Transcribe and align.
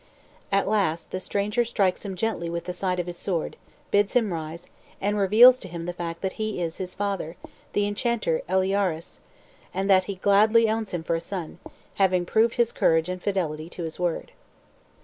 At 0.51 0.67
last 0.67 1.11
the 1.11 1.19
stranger 1.19 1.63
strikes 1.63 2.03
him 2.03 2.15
gently 2.15 2.49
with 2.49 2.63
the 2.65 2.73
side 2.73 2.99
of 2.99 3.05
the 3.05 3.13
sword, 3.13 3.55
bids 3.91 4.13
him 4.13 4.33
rise, 4.33 4.65
and 4.99 5.15
reveals 5.15 5.59
to 5.59 5.67
him 5.67 5.85
the 5.85 5.93
fact 5.93 6.21
that 6.21 6.33
he 6.41 6.59
is 6.59 6.77
his 6.77 6.95
father, 6.95 7.35
the 7.73 7.85
enchanter 7.85 8.41
Eliaures, 8.49 9.19
and 9.75 9.87
that 9.91 10.05
he 10.05 10.15
gladly 10.15 10.67
owns 10.67 10.89
him 10.89 11.03
for 11.03 11.13
a 11.13 11.19
son, 11.21 11.59
having 11.97 12.25
proved 12.25 12.55
his 12.55 12.71
courage 12.71 13.09
and 13.09 13.21
fidelity 13.21 13.69
to 13.69 13.83
his 13.83 13.99
word. 13.99 14.31